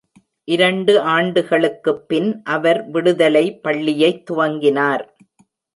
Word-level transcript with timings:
இரண்டு 0.43 0.99
ஆண்டுகளுக்குப் 0.99 2.07
பின் 2.07 2.41
அவர் 2.43 2.89
விடுதலை 2.89 3.59
பள்ளியைத் 3.59 4.31
துவங்கினார். 4.31 5.03